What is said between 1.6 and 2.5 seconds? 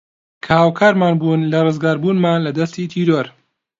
رزگاربوونمان